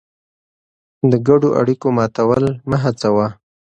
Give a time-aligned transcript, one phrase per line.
[1.11, 3.27] د ګډو اړیکو ماتول مه هڅوه.